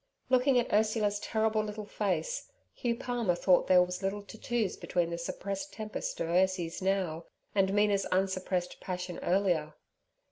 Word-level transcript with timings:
Looking 0.31 0.57
at 0.57 0.73
Ursula's 0.73 1.19
terrible 1.19 1.61
little 1.63 1.85
face, 1.85 2.49
Hugh 2.73 2.95
Palmer 2.95 3.35
thought 3.35 3.67
there 3.67 3.83
was 3.83 4.01
little 4.01 4.23
to 4.23 4.37
choose 4.39 4.75
between 4.75 5.11
the 5.11 5.17
suppressed 5.19 5.73
tempest 5.73 6.19
of 6.19 6.27
Ursie's 6.27 6.81
now 6.81 7.25
and 7.53 7.71
Mina's 7.71 8.07
unsuppressed 8.07 8.79
passion 8.79 9.19
earlier. 9.21 9.75